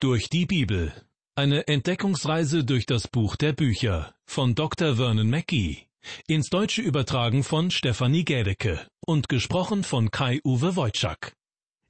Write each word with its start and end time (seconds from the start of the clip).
Durch 0.00 0.30
die 0.30 0.46
Bibel. 0.46 0.92
Eine 1.34 1.66
Entdeckungsreise 1.66 2.62
durch 2.62 2.86
das 2.86 3.08
Buch 3.08 3.34
der 3.34 3.52
Bücher 3.52 4.14
von 4.26 4.54
Dr. 4.54 4.94
Vernon 4.94 5.28
Mackey. 5.28 5.88
Ins 6.28 6.50
Deutsche 6.50 6.82
übertragen 6.82 7.42
von 7.42 7.72
Stefanie 7.72 8.24
Gädecke 8.24 8.86
und 9.04 9.28
gesprochen 9.28 9.82
von 9.82 10.12
Kai-Uwe 10.12 10.76
Wojczak. 10.76 11.32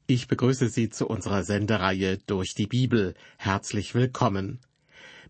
Ich 0.07 0.27
begrüße 0.27 0.71
Sie 0.71 0.89
zu 0.89 1.07
unserer 1.07 1.45
Sendereihe 1.45 2.17
Durch 2.17 2.55
die 2.55 2.67
Bibel. 2.67 3.13
Herzlich 3.37 3.95
willkommen. 3.95 4.61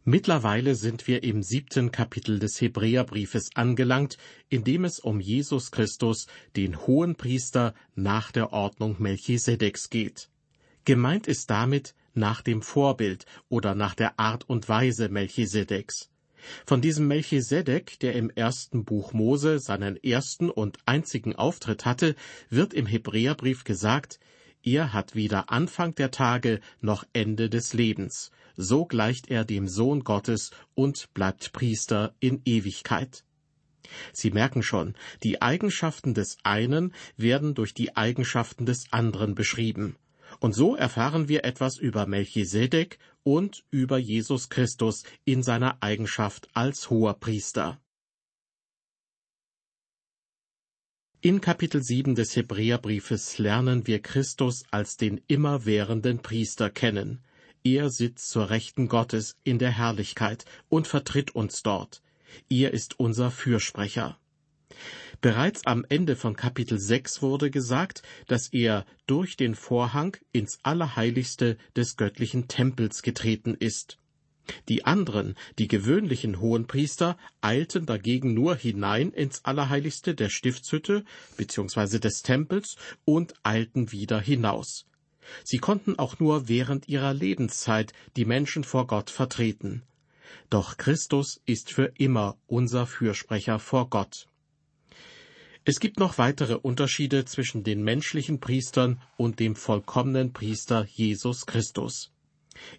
Mittlerweile 0.05 0.77
sind 0.77 1.09
wir 1.09 1.25
im 1.25 1.43
siebten 1.43 1.91
Kapitel 1.91 2.39
des 2.39 2.61
Hebräerbriefes 2.61 3.51
angelangt, 3.57 4.19
in 4.51 4.63
dem 4.63 4.85
es 4.85 5.01
um 5.01 5.19
Jesus 5.19 5.73
Christus, 5.73 6.29
den 6.55 6.87
hohen 6.87 7.17
Priester 7.17 7.75
nach 7.97 8.31
der 8.31 8.53
Ordnung 8.53 8.95
Melchisedeks 9.01 9.91
geht. 9.91 10.31
Gemeint 10.85 11.27
ist 11.27 11.51
damit 11.51 11.97
nach 12.19 12.43
dem 12.43 12.63
Vorbild 12.63 13.25
oder 13.49 13.75
nach 13.75 13.95
der 13.95 14.19
Art 14.19 14.49
und 14.49 14.69
Weise 14.69 15.09
Melchisedeks. 15.09 16.11
Von 16.67 16.81
diesem 16.81 17.09
Melchisedek, 17.09 17.99
der 18.01 18.15
im 18.15 18.31
ersten 18.31 18.85
Buch 18.85 19.13
Mose 19.13 19.59
seinen 19.59 19.97
ersten 19.97 20.51
und 20.51 20.79
einzigen 20.87 21.35
Auftritt 21.35 21.85
hatte, 21.85 22.15
wird 22.49 22.75
im 22.75 22.87
Hebräerbrief 22.87 23.65
gesagt, 23.65 24.21
er 24.63 24.93
hat 24.93 25.15
weder 25.15 25.51
Anfang 25.51 25.95
der 25.95 26.11
Tage 26.11 26.61
noch 26.81 27.05
Ende 27.13 27.49
des 27.49 27.73
Lebens, 27.73 28.31
so 28.57 28.87
gleicht 28.87 29.31
er 29.31 29.45
dem 29.45 29.69
Sohn 29.69 30.05
Gottes 30.05 30.51
und 30.75 31.13
bleibt 31.15 31.53
Priester 31.53 32.15
in 32.21 32.43
Ewigkeit. 32.45 33.25
Sie 34.13 34.31
merken 34.31 34.63
schon, 34.63 34.95
die 35.23 35.41
Eigenschaften 35.41 36.13
des 36.13 36.37
einen 36.43 36.93
werden 37.17 37.55
durch 37.55 37.73
die 37.73 37.97
Eigenschaften 37.97 38.67
des 38.67 38.93
anderen 38.93 39.35
beschrieben. 39.35 39.97
Und 40.41 40.55
so 40.55 40.77
erfahren 40.77 41.29
wir 41.29 41.45
etwas 41.45 41.79
über 41.79 42.07
Melchisedek 42.07 42.99
und 43.23 43.65
über 43.71 43.99
Jesus 43.99 44.49
Christus 44.49 45.05
in 45.25 45.43
seiner 45.43 45.83
Eigenschaft 45.83 46.49
als 46.55 46.91
hoher 46.91 47.15
Priester. 47.15 47.81
In 51.21 51.41
Kapitel 51.41 51.83
7 51.83 52.15
des 52.15 52.37
Hebräerbriefes 52.37 53.39
lernen 53.39 53.89
wir 53.89 54.01
Christus 54.01 54.63
als 54.71 54.97
den 54.97 55.21
immerwährenden 55.27 56.21
Priester 56.21 56.71
kennen. 56.71 57.25
Er 57.65 57.91
sitzt 57.91 58.31
zur 58.31 58.51
Rechten 58.51 58.87
Gottes 58.89 59.37
in 59.43 59.59
der 59.59 59.73
Herrlichkeit 59.73 60.45
und 60.69 60.87
vertritt 60.87 61.35
uns 61.35 61.65
dort. 61.65 62.03
Er 62.49 62.73
ist 62.73 63.01
unser 63.01 63.33
Fürsprecher. 63.33 64.17
Bereits 65.21 65.67
am 65.67 65.85
Ende 65.89 66.15
von 66.15 66.37
Kapitel 66.37 66.79
6 66.79 67.23
wurde 67.23 67.51
gesagt, 67.51 68.03
dass 68.27 68.49
er 68.53 68.87
durch 69.07 69.37
den 69.37 69.55
Vorhang 69.55 70.17
ins 70.31 70.59
Allerheiligste 70.63 71.57
des 71.75 71.97
göttlichen 71.97 72.47
Tempels 72.47 73.03
getreten 73.03 73.57
ist. 73.59 73.99
Die 74.69 74.85
anderen, 74.85 75.35
die 75.59 75.69
gewöhnlichen 75.69 76.41
Hohenpriester, 76.41 77.19
eilten 77.41 77.85
dagegen 77.85 78.33
nur 78.35 78.57
hinein 78.57 79.11
ins 79.13 79.45
Allerheiligste 79.45 80.15
der 80.15 80.31
Stiftshütte 80.31 81.05
bzw. 81.37 81.99
des 81.99 82.23
Tempels 82.23 82.77
und 83.05 83.35
eilten 83.43 83.93
wieder 83.93 84.21
hinaus. 84.21 84.87
Sie 85.45 85.59
konnten 85.59 85.99
auch 85.99 86.19
nur 86.19 86.49
während 86.49 86.89
ihrer 86.89 87.13
Lebenszeit 87.13 87.93
die 88.17 88.25
Menschen 88.25 88.65
vor 88.65 88.87
Gott 88.87 89.11
vertreten. 89.11 89.83
Doch 90.49 90.77
Christus 90.77 91.41
ist 91.45 91.71
für 91.71 91.93
immer 91.99 92.39
unser 92.47 92.87
Fürsprecher 92.87 93.59
vor 93.59 93.91
Gott. 93.91 94.28
Es 95.69 95.81
gibt 95.81 95.99
noch 95.99 96.17
weitere 96.17 96.55
Unterschiede 96.55 97.27
zwischen 97.27 97.63
den 97.63 97.83
menschlichen 97.83 98.41
Priestern 98.41 99.03
und 99.19 99.39
dem 99.39 99.55
vollkommenen 99.55 100.33
Priester 100.33 100.87
Jesus 100.91 101.45
Christus. 101.45 102.11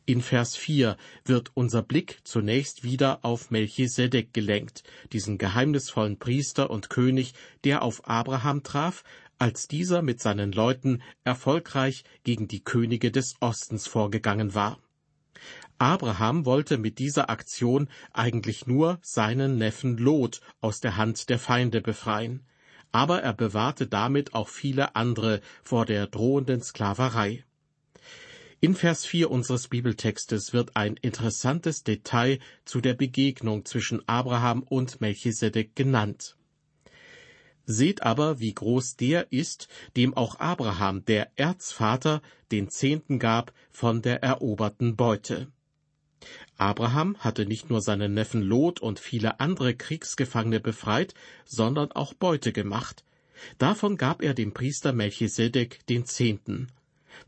In 0.08 0.24
Vers 0.24 0.56
4 0.56 0.98
wird 1.24 1.52
unser 1.54 1.84
Blick 1.84 2.22
zunächst 2.24 2.84
wieder 2.84 3.20
auf 3.22 3.52
Melchisedek 3.52 4.34
gelenkt, 4.34 4.82
diesen 5.14 5.38
geheimnisvollen 5.38 6.18
Priester 6.18 6.72
und 6.72 6.90
König, 6.90 7.36
der 7.64 7.84
auf 7.84 8.10
Abraham 8.10 8.64
traf, 8.64 9.04
als 9.38 9.68
dieser 9.68 10.02
mit 10.02 10.20
seinen 10.20 10.52
Leuten 10.52 11.04
erfolgreich 11.24 12.04
gegen 12.24 12.48
die 12.48 12.64
Könige 12.64 13.12
des 13.12 13.36
Ostens 13.40 13.86
vorgegangen 13.86 14.56
war. 14.56 14.80
Abraham 15.78 16.44
wollte 16.44 16.80
mit 16.80 16.98
dieser 16.98 17.30
Aktion 17.30 17.88
eigentlich 18.14 18.66
nur 18.66 18.98
seinen 19.04 19.60
Neffen 19.60 19.96
Lot 20.00 20.42
aus 20.60 20.80
der 20.80 20.98
Hand 20.98 21.30
der 21.30 21.38
Feinde 21.38 21.82
befreien 21.82 22.48
aber 22.92 23.22
er 23.22 23.34
bewahrte 23.34 23.88
damit 23.88 24.34
auch 24.34 24.48
viele 24.48 24.96
andere 24.96 25.42
vor 25.64 25.86
der 25.86 26.08
drohenden 26.08 26.62
Sklaverei. 26.62 27.44
In 28.62 28.76
Vers 28.76 29.06
4 29.06 29.32
unseres 29.32 29.70
Bibeltextes 29.70 30.52
wird 30.52 30.76
ein 30.76 30.98
interessantes 30.98 31.84
Detail 31.84 32.40
zu 32.66 32.82
der 32.82 32.94
Begegnung 32.94 33.64
zwischen 33.64 34.06
Abraham 34.08 34.64
und 34.64 35.00
Melchisedek 35.00 35.76
genannt. 35.76 36.36
Seht 37.66 38.04
aber, 38.04 38.40
wie 38.40 38.54
groß 38.54 38.98
der 38.98 39.32
ist, 39.32 39.68
dem 39.96 40.14
auch 40.14 40.40
Abraham, 40.40 41.06
der 41.06 41.32
Erzvater, 41.38 42.22
den 42.52 42.70
Zehnten 42.70 43.20
gab 43.20 43.54
von 43.70 44.02
der 44.02 44.24
eroberten 44.24 44.96
Beute. 44.96 45.48
Abraham 46.60 47.18
hatte 47.20 47.46
nicht 47.46 47.70
nur 47.70 47.82
seinen 47.82 48.14
Neffen 48.14 48.42
Lot 48.42 48.82
und 48.82 49.00
viele 49.00 49.40
andere 49.40 49.76
Kriegsgefangene 49.76 50.60
befreit, 50.60 51.14
sondern 51.46 51.92
auch 51.94 52.14
Beute 52.14 52.52
gemacht. 52.52 53.06
Davon 53.58 53.96
gab 53.96 54.22
er 54.22 54.34
dem 54.34 54.54
Priester 54.54 54.92
Melchisedek 54.92 55.86
den 55.88 56.06
Zehnten. 56.06 56.68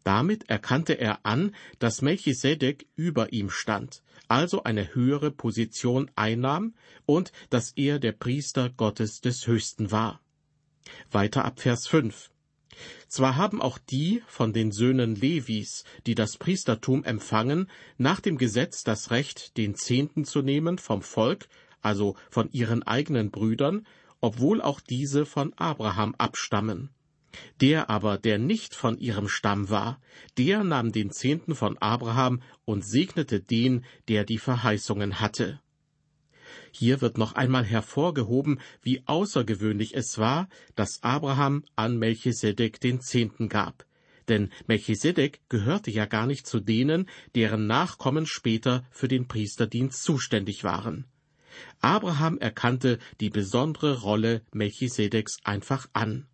Damit 0.03 0.49
erkannte 0.49 0.99
er 0.99 1.25
an, 1.25 1.55
dass 1.79 2.01
Melchisedek 2.01 2.87
über 2.95 3.31
ihm 3.31 3.49
stand, 3.49 4.03
also 4.27 4.63
eine 4.63 4.93
höhere 4.93 5.31
Position 5.31 6.11
einnahm 6.15 6.73
und 7.05 7.31
dass 7.49 7.71
er 7.77 7.99
der 7.99 8.11
Priester 8.11 8.69
Gottes 8.69 9.21
des 9.21 9.47
Höchsten 9.47 9.91
war. 9.91 10.19
Weiter 11.09 11.45
ab 11.45 11.61
Vers 11.61 11.87
5. 11.87 12.31
Zwar 13.07 13.35
haben 13.35 13.61
auch 13.61 13.77
die 13.77 14.23
von 14.27 14.53
den 14.53 14.71
Söhnen 14.71 15.15
Levis, 15.15 15.83
die 16.05 16.15
das 16.15 16.37
Priestertum 16.37 17.03
empfangen, 17.03 17.69
nach 17.97 18.19
dem 18.19 18.37
Gesetz 18.37 18.83
das 18.83 19.11
Recht, 19.11 19.57
den 19.57 19.75
Zehnten 19.75 20.25
zu 20.25 20.41
nehmen 20.41 20.77
vom 20.77 21.01
Volk, 21.01 21.47
also 21.81 22.15
von 22.29 22.49
ihren 22.51 22.83
eigenen 22.83 23.31
Brüdern, 23.31 23.85
obwohl 24.21 24.61
auch 24.61 24.79
diese 24.79 25.25
von 25.25 25.53
Abraham 25.55 26.15
abstammen. 26.17 26.89
Der 27.59 27.89
aber, 27.89 28.17
der 28.17 28.39
nicht 28.39 28.75
von 28.75 28.97
ihrem 28.97 29.27
Stamm 29.27 29.69
war, 29.69 29.99
der 30.37 30.63
nahm 30.63 30.91
den 30.91 31.11
Zehnten 31.11 31.55
von 31.55 31.77
Abraham 31.77 32.41
und 32.65 32.85
segnete 32.85 33.39
den, 33.39 33.85
der 34.07 34.25
die 34.25 34.37
Verheißungen 34.37 35.19
hatte. 35.19 35.59
Hier 36.71 37.01
wird 37.01 37.17
noch 37.17 37.33
einmal 37.33 37.65
hervorgehoben, 37.65 38.59
wie 38.81 39.03
außergewöhnlich 39.05 39.95
es 39.95 40.17
war, 40.17 40.47
dass 40.75 41.03
Abraham 41.03 41.63
an 41.75 41.97
Melchisedek 41.97 42.79
den 42.79 43.01
Zehnten 43.01 43.49
gab. 43.49 43.85
Denn 44.29 44.49
Melchisedek 44.67 45.41
gehörte 45.49 45.91
ja 45.91 46.05
gar 46.05 46.25
nicht 46.25 46.47
zu 46.47 46.59
denen, 46.59 47.09
deren 47.35 47.67
Nachkommen 47.67 48.25
später 48.25 48.85
für 48.89 49.07
den 49.07 49.27
Priesterdienst 49.27 50.03
zuständig 50.03 50.63
waren. 50.63 51.05
Abraham 51.81 52.37
erkannte 52.37 52.99
die 53.19 53.29
besondere 53.29 54.01
Rolle 54.01 54.41
Melchisedeks 54.53 55.39
einfach 55.43 55.89
an. 55.91 56.27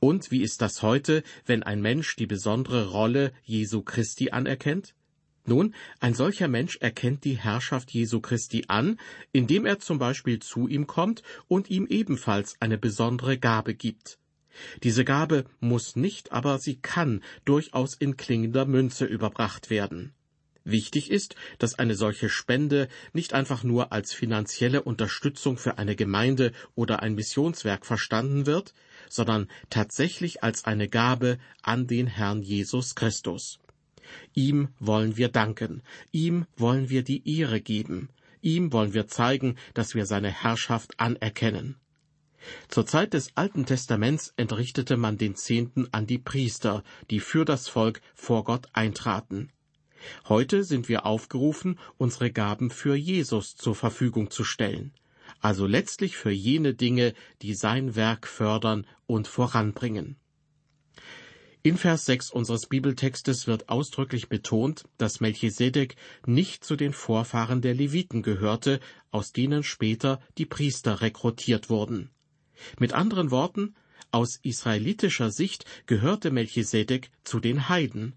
Und 0.00 0.30
wie 0.30 0.42
ist 0.42 0.62
das 0.62 0.82
heute, 0.82 1.22
wenn 1.44 1.62
ein 1.62 1.80
Mensch 1.82 2.16
die 2.16 2.26
besondere 2.26 2.88
Rolle 2.88 3.32
Jesu 3.44 3.82
Christi 3.82 4.30
anerkennt? 4.30 4.94
Nun, 5.50 5.74
ein 5.98 6.14
solcher 6.14 6.46
Mensch 6.46 6.76
erkennt 6.76 7.24
die 7.24 7.36
Herrschaft 7.36 7.90
Jesu 7.90 8.20
Christi 8.20 8.66
an, 8.68 9.00
indem 9.32 9.66
er 9.66 9.80
zum 9.80 9.98
Beispiel 9.98 10.38
zu 10.38 10.68
ihm 10.68 10.86
kommt 10.86 11.24
und 11.48 11.70
ihm 11.70 11.88
ebenfalls 11.88 12.54
eine 12.60 12.78
besondere 12.78 13.36
Gabe 13.36 13.74
gibt. 13.74 14.20
Diese 14.84 15.04
Gabe 15.04 15.46
muss 15.58 15.96
nicht, 15.96 16.30
aber 16.30 16.60
sie 16.60 16.76
kann 16.76 17.24
durchaus 17.44 17.94
in 17.94 18.16
klingender 18.16 18.64
Münze 18.64 19.06
überbracht 19.06 19.70
werden. 19.70 20.14
Wichtig 20.62 21.10
ist, 21.10 21.34
dass 21.58 21.76
eine 21.76 21.96
solche 21.96 22.28
Spende 22.28 22.86
nicht 23.12 23.34
einfach 23.34 23.64
nur 23.64 23.92
als 23.92 24.12
finanzielle 24.12 24.82
Unterstützung 24.82 25.56
für 25.56 25.78
eine 25.78 25.96
Gemeinde 25.96 26.52
oder 26.76 27.02
ein 27.02 27.16
Missionswerk 27.16 27.86
verstanden 27.86 28.46
wird, 28.46 28.72
sondern 29.08 29.48
tatsächlich 29.68 30.44
als 30.44 30.64
eine 30.64 30.88
Gabe 30.88 31.38
an 31.62 31.88
den 31.88 32.06
Herrn 32.06 32.42
Jesus 32.42 32.94
Christus. 32.94 33.58
Ihm 34.34 34.68
wollen 34.78 35.16
wir 35.16 35.28
danken, 35.28 35.82
ihm 36.12 36.46
wollen 36.56 36.88
wir 36.90 37.02
die 37.02 37.38
Ehre 37.38 37.60
geben, 37.60 38.08
ihm 38.42 38.72
wollen 38.72 38.94
wir 38.94 39.08
zeigen, 39.08 39.56
dass 39.74 39.94
wir 39.94 40.06
seine 40.06 40.30
Herrschaft 40.30 40.98
anerkennen. 40.98 41.76
Zur 42.68 42.86
Zeit 42.86 43.12
des 43.12 43.36
Alten 43.36 43.66
Testaments 43.66 44.32
entrichtete 44.36 44.96
man 44.96 45.18
den 45.18 45.36
Zehnten 45.36 45.88
an 45.92 46.06
die 46.06 46.18
Priester, 46.18 46.82
die 47.10 47.20
für 47.20 47.44
das 47.44 47.68
Volk 47.68 48.00
vor 48.14 48.44
Gott 48.44 48.68
eintraten. 48.72 49.50
Heute 50.28 50.64
sind 50.64 50.88
wir 50.88 51.04
aufgerufen, 51.04 51.78
unsere 51.98 52.30
Gaben 52.30 52.70
für 52.70 52.94
Jesus 52.94 53.56
zur 53.56 53.74
Verfügung 53.74 54.30
zu 54.30 54.44
stellen, 54.44 54.94
also 55.40 55.66
letztlich 55.66 56.16
für 56.16 56.30
jene 56.30 56.74
Dinge, 56.74 57.12
die 57.42 57.54
sein 57.54 57.94
Werk 57.94 58.26
fördern 58.26 58.86
und 59.06 59.28
voranbringen. 59.28 60.16
In 61.62 61.76
Vers 61.76 62.06
6 62.06 62.30
unseres 62.30 62.66
Bibeltextes 62.68 63.46
wird 63.46 63.68
ausdrücklich 63.68 64.30
betont, 64.30 64.84
dass 64.96 65.20
Melchisedek 65.20 65.94
nicht 66.24 66.64
zu 66.64 66.74
den 66.74 66.94
Vorfahren 66.94 67.60
der 67.60 67.74
Leviten 67.74 68.22
gehörte, 68.22 68.80
aus 69.10 69.32
denen 69.32 69.62
später 69.62 70.22
die 70.38 70.46
Priester 70.46 71.02
rekrutiert 71.02 71.68
wurden. 71.68 72.08
Mit 72.78 72.94
anderen 72.94 73.30
Worten, 73.30 73.74
aus 74.10 74.38
israelitischer 74.42 75.30
Sicht 75.30 75.66
gehörte 75.84 76.30
Melchisedek 76.30 77.10
zu 77.24 77.40
den 77.40 77.68
Heiden. 77.68 78.14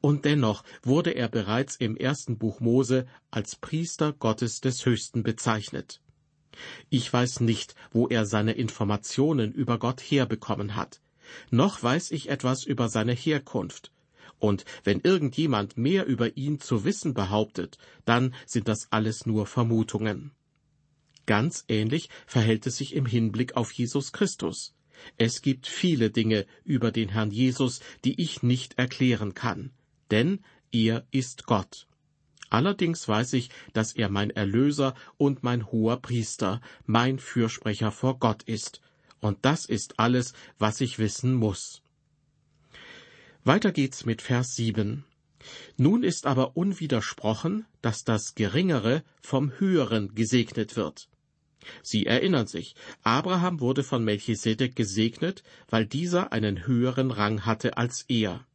Und 0.00 0.24
dennoch 0.24 0.62
wurde 0.84 1.10
er 1.10 1.28
bereits 1.28 1.74
im 1.74 1.96
ersten 1.96 2.38
Buch 2.38 2.60
Mose 2.60 3.06
als 3.32 3.56
Priester 3.56 4.12
Gottes 4.12 4.60
des 4.60 4.86
Höchsten 4.86 5.24
bezeichnet. 5.24 6.00
Ich 6.88 7.12
weiß 7.12 7.40
nicht, 7.40 7.74
wo 7.90 8.06
er 8.06 8.26
seine 8.26 8.52
Informationen 8.52 9.52
über 9.52 9.80
Gott 9.80 10.00
herbekommen 10.00 10.76
hat. 10.76 11.00
Noch 11.50 11.82
weiß 11.82 12.10
ich 12.10 12.28
etwas 12.28 12.64
über 12.64 12.88
seine 12.88 13.12
Herkunft. 13.12 13.92
Und 14.38 14.64
wenn 14.84 15.00
irgendjemand 15.00 15.76
mehr 15.76 16.06
über 16.06 16.36
ihn 16.36 16.60
zu 16.60 16.84
wissen 16.84 17.14
behauptet, 17.14 17.78
dann 18.04 18.34
sind 18.44 18.68
das 18.68 18.88
alles 18.90 19.26
nur 19.26 19.46
Vermutungen. 19.46 20.32
Ganz 21.24 21.64
ähnlich 21.68 22.08
verhält 22.26 22.66
es 22.66 22.76
sich 22.76 22.94
im 22.94 23.06
Hinblick 23.06 23.56
auf 23.56 23.72
Jesus 23.72 24.12
Christus. 24.12 24.74
Es 25.16 25.42
gibt 25.42 25.66
viele 25.66 26.10
Dinge 26.10 26.46
über 26.64 26.92
den 26.92 27.08
Herrn 27.08 27.30
Jesus, 27.30 27.80
die 28.04 28.20
ich 28.20 28.42
nicht 28.42 28.78
erklären 28.78 29.34
kann, 29.34 29.72
denn 30.10 30.40
er 30.70 31.06
ist 31.10 31.46
Gott. 31.46 31.86
Allerdings 32.48 33.08
weiß 33.08 33.32
ich, 33.34 33.50
dass 33.72 33.92
er 33.92 34.08
mein 34.08 34.30
Erlöser 34.30 34.94
und 35.16 35.42
mein 35.42 35.70
hoher 35.72 35.96
Priester, 36.00 36.60
mein 36.84 37.18
Fürsprecher 37.18 37.90
vor 37.90 38.18
Gott 38.18 38.44
ist, 38.44 38.80
und 39.20 39.38
das 39.42 39.64
ist 39.66 39.98
alles, 39.98 40.32
was 40.58 40.80
ich 40.80 40.98
wissen 40.98 41.34
muss. 41.34 41.82
Weiter 43.44 43.72
geht's 43.72 44.04
mit 44.04 44.22
Vers 44.22 44.56
7. 44.56 45.04
Nun 45.76 46.02
ist 46.02 46.26
aber 46.26 46.56
unwidersprochen, 46.56 47.66
dass 47.80 48.04
das 48.04 48.34
Geringere 48.34 49.04
vom 49.20 49.52
Höheren 49.58 50.14
gesegnet 50.14 50.76
wird. 50.76 51.08
Sie 51.82 52.06
erinnern 52.06 52.46
sich, 52.46 52.74
Abraham 53.02 53.60
wurde 53.60 53.82
von 53.82 54.04
Melchisedek 54.04 54.76
gesegnet, 54.76 55.42
weil 55.68 55.86
dieser 55.86 56.32
einen 56.32 56.66
höheren 56.66 57.10
Rang 57.10 57.44
hatte 57.44 57.76
als 57.76 58.04
er. 58.08 58.46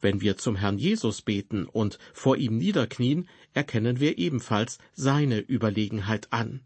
Wenn 0.00 0.20
wir 0.20 0.36
zum 0.36 0.56
Herrn 0.56 0.78
Jesus 0.78 1.22
beten 1.22 1.66
und 1.66 1.98
vor 2.12 2.36
ihm 2.36 2.58
niederknien, 2.58 3.28
erkennen 3.54 4.00
wir 4.00 4.18
ebenfalls 4.18 4.78
seine 4.92 5.40
Überlegenheit 5.40 6.32
an. 6.32 6.60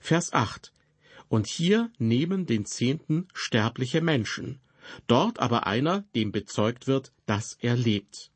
Vers 0.00 0.32
8 0.32 0.72
Und 1.28 1.46
hier 1.46 1.90
nehmen 1.98 2.46
den 2.46 2.64
Zehnten 2.64 3.28
sterbliche 3.34 4.00
Menschen, 4.00 4.60
dort 5.06 5.40
aber 5.40 5.66
einer, 5.66 6.04
dem 6.14 6.32
bezeugt 6.32 6.86
wird, 6.86 7.12
dass 7.26 7.56
er 7.60 7.76
lebt. 7.76 8.30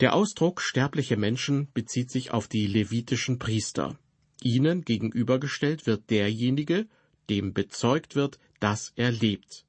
Der 0.00 0.14
Ausdruck 0.14 0.60
sterbliche 0.60 1.16
Menschen 1.16 1.72
bezieht 1.72 2.10
sich 2.10 2.30
auf 2.30 2.46
die 2.46 2.68
levitischen 2.68 3.40
Priester. 3.40 3.98
Ihnen 4.40 4.84
gegenübergestellt 4.84 5.86
wird 5.86 6.08
derjenige, 6.10 6.86
dem 7.28 7.52
bezeugt 7.52 8.14
wird, 8.14 8.38
dass 8.60 8.92
er 8.94 9.10
lebt. 9.10 9.64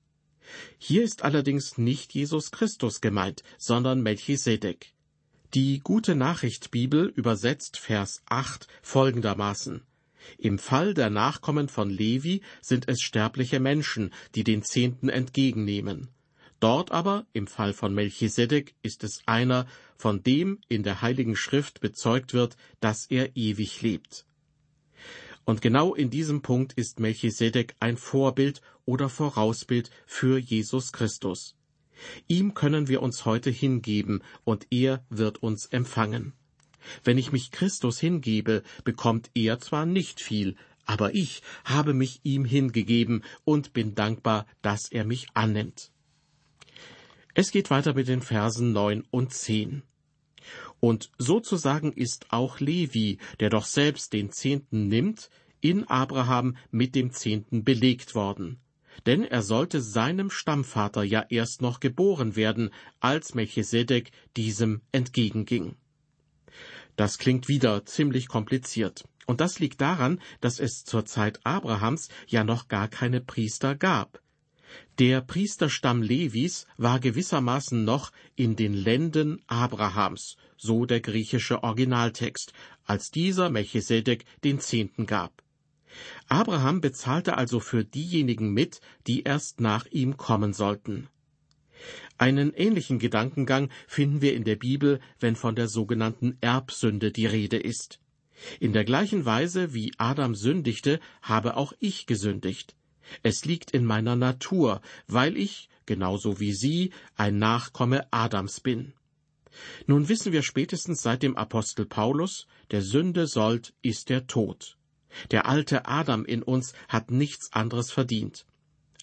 Hier 0.78 1.04
ist 1.04 1.24
allerdings 1.24 1.78
nicht 1.78 2.14
Jesus 2.14 2.52
Christus 2.52 3.02
gemeint, 3.02 3.44
sondern 3.58 4.02
Melchisedek. 4.02 4.94
Die 5.56 5.80
Gute 5.80 6.14
Nachricht 6.14 6.70
Bibel 6.70 7.08
übersetzt 7.16 7.78
Vers 7.78 8.22
8 8.28 8.68
folgendermaßen. 8.84 9.82
Im 10.38 10.60
Fall 10.60 10.94
der 10.94 11.10
Nachkommen 11.10 11.70
von 11.70 11.90
Levi 11.90 12.42
sind 12.62 12.88
es 12.88 13.02
sterbliche 13.02 13.60
Menschen, 13.60 14.14
die 14.36 14.44
den 14.44 14.64
Zehnten 14.64 15.10
entgegennehmen. 15.10 16.10
Dort 16.60 16.92
aber, 16.92 17.26
im 17.32 17.48
Fall 17.48 17.74
von 17.74 17.94
Melchisedek, 17.94 18.76
ist 18.82 19.04
es 19.04 19.22
einer, 19.26 19.66
von 19.98 20.24
dem 20.24 20.60
in 20.68 20.84
der 20.84 21.02
Heiligen 21.02 21.36
Schrift 21.36 21.80
bezeugt 21.80 22.34
wird, 22.34 22.58
dass 22.82 23.06
er 23.06 23.36
ewig 23.36 23.82
lebt. 23.82 24.26
Und 25.46 25.62
genau 25.62 25.96
in 25.96 26.10
diesem 26.10 26.42
Punkt 26.42 26.74
ist 26.74 27.00
Melchisedek 27.00 27.76
ein 27.80 27.98
Vorbild 27.98 28.62
oder 28.86 29.10
Vorausbild 29.10 29.90
für 30.06 30.38
Jesus 30.38 30.92
Christus. 30.92 31.56
Ihm 32.28 32.54
können 32.54 32.88
wir 32.88 33.02
uns 33.02 33.26
heute 33.26 33.50
hingeben, 33.50 34.22
und 34.44 34.68
er 34.70 35.04
wird 35.10 35.42
uns 35.42 35.66
empfangen. 35.66 36.34
Wenn 37.04 37.18
ich 37.18 37.32
mich 37.32 37.52
Christus 37.52 38.00
hingebe, 38.00 38.64
bekommt 38.84 39.30
er 39.34 39.60
zwar 39.60 39.86
nicht 39.86 40.22
viel, 40.22 40.56
aber 40.86 41.14
ich 41.14 41.44
habe 41.66 41.94
mich 41.94 42.20
ihm 42.24 42.46
hingegeben 42.46 43.24
und 43.44 43.74
bin 43.74 43.94
dankbar, 43.94 44.48
dass 44.62 44.92
er 44.92 45.06
mich 45.06 45.28
annimmt. 45.34 45.92
Es 47.36 47.52
geht 47.52 47.70
weiter 47.70 47.94
mit 47.94 48.08
den 48.08 48.22
Versen 48.22 48.74
neun 48.74 49.04
und 49.12 49.34
zehn. 49.34 49.84
Und 50.80 51.12
sozusagen 51.18 51.94
ist 51.94 52.28
auch 52.32 52.60
Levi, 52.60 53.20
der 53.40 53.50
doch 53.50 53.66
selbst 53.66 54.14
den 54.14 54.32
Zehnten 54.32 54.88
nimmt, 54.88 55.30
in 55.62 55.84
Abraham 55.88 56.58
mit 56.72 56.96
dem 56.96 57.12
Zehnten 57.12 57.64
belegt 57.64 58.16
worden. 58.16 58.60
Denn 59.06 59.24
er 59.24 59.44
sollte 59.44 59.82
seinem 59.82 60.30
Stammvater 60.30 61.04
ja 61.04 61.26
erst 61.30 61.62
noch 61.62 61.80
geboren 61.80 62.36
werden, 62.36 62.72
als 63.00 63.36
Melchisedek 63.36 64.12
diesem 64.36 64.82
entgegenging. 64.92 65.76
Das 67.00 67.18
klingt 67.18 67.48
wieder 67.48 67.86
ziemlich 67.86 68.28
kompliziert. 68.28 69.06
Und 69.26 69.40
das 69.40 69.60
liegt 69.60 69.80
daran, 69.80 70.20
dass 70.42 70.60
es 70.60 70.84
zur 70.84 71.06
Zeit 71.06 71.40
Abrahams 71.46 72.10
ja 72.28 72.44
noch 72.44 72.68
gar 72.68 72.90
keine 72.90 73.22
Priester 73.22 73.74
gab. 73.74 74.22
Der 74.98 75.22
Priesterstamm 75.22 76.02
Levis 76.02 76.68
war 76.76 77.00
gewissermaßen 77.00 77.86
noch 77.86 78.12
in 78.36 78.58
den 78.58 78.74
Lenden 78.74 79.42
Abrahams, 79.48 80.36
so 80.58 80.86
der 80.86 81.00
griechische 81.00 81.64
Originaltext, 81.64 82.52
als 82.84 83.12
dieser 83.12 83.50
Melchisedek 83.50 84.26
den 84.44 84.60
Zehnten 84.60 85.06
gab. 85.06 85.42
Abraham 86.28 86.82
bezahlte 86.82 87.38
also 87.38 87.62
für 87.62 87.86
diejenigen 87.86 88.52
mit, 88.52 88.82
die 89.08 89.24
erst 89.24 89.62
nach 89.62 89.86
ihm 89.86 90.18
kommen 90.18 90.52
sollten. 90.52 91.08
Einen 92.18 92.54
ähnlichen 92.54 93.00
Gedankengang 93.00 93.70
finden 93.88 94.22
wir 94.22 94.34
in 94.34 94.44
der 94.44 94.56
Bibel, 94.56 95.00
wenn 95.20 95.36
von 95.36 95.56
der 95.56 95.68
sogenannten 95.68 96.38
Erbsünde 96.42 97.12
die 97.12 97.26
Rede 97.26 97.58
ist. 97.58 98.00
In 98.60 98.74
der 98.74 98.86
gleichen 98.86 99.26
Weise, 99.26 99.74
wie 99.74 99.92
Adam 99.98 100.36
sündigte, 100.36 101.00
habe 101.22 101.58
auch 101.58 101.74
ich 101.80 102.06
gesündigt. 102.06 102.76
Es 103.24 103.46
liegt 103.46 103.72
in 103.72 103.86
meiner 103.86 104.16
Natur, 104.16 104.82
weil 105.08 105.38
ich, 105.38 105.70
genauso 105.86 106.40
wie 106.40 106.54
Sie, 106.54 106.92
ein 107.16 107.40
Nachkomme 107.40 108.08
Adams 108.12 108.60
bin. 108.60 108.94
Nun 109.88 110.10
wissen 110.10 110.32
wir 110.32 110.44
spätestens 110.44 111.02
seit 111.02 111.24
dem 111.24 111.36
Apostel 111.36 111.86
Paulus, 111.86 112.48
der 112.72 112.82
Sünde 112.82 113.28
sollt 113.28 113.74
ist 113.82 114.10
der 114.10 114.28
Tod. 114.28 114.78
Der 115.32 115.48
alte 115.48 115.88
Adam 115.88 116.24
in 116.24 116.44
uns 116.44 116.74
hat 116.88 117.12
nichts 117.12 117.52
anderes 117.52 117.92
verdient. 117.92 118.46